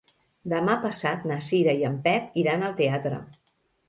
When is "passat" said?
0.85-1.27